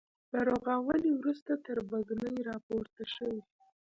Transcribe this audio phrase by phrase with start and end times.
[0.31, 3.41] له رغاونې وروسته تربګنۍ راپورته شوې.